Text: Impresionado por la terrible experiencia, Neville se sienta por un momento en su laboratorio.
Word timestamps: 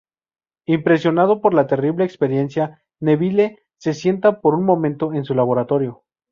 Impresionado 0.65 1.41
por 1.41 1.53
la 1.53 1.67
terrible 1.67 2.03
experiencia, 2.05 2.81
Neville 2.99 3.59
se 3.77 3.93
sienta 3.93 4.41
por 4.41 4.55
un 4.55 4.65
momento 4.65 5.13
en 5.13 5.25
su 5.25 5.35
laboratorio. 5.35 6.01